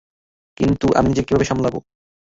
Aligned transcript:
কিন্তু 0.57 0.87
আমি 0.97 1.07
নিজেকে 1.09 1.27
কীভাবে 1.27 1.49
সামলাবো। 1.49 1.79